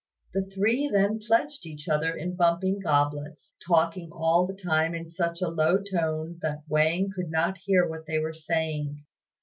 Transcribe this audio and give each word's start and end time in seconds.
The 0.33 0.41
three 0.51 0.89
then 0.91 1.19
pledged 1.19 1.63
each 1.67 1.87
other 1.87 2.11
in 2.15 2.35
bumping 2.35 2.79
goblets, 2.79 3.53
talking 3.63 4.09
all 4.11 4.47
the 4.47 4.55
time 4.55 4.95
in 4.95 5.11
such 5.11 5.43
a 5.43 5.47
low 5.47 5.77
tone 5.77 6.39
that 6.41 6.63
Wang 6.67 7.11
could 7.15 7.29
not 7.29 7.59
hear 7.65 7.87
what 7.87 8.07
they 8.07 8.17
were 8.17 8.33
saying. 8.33 9.03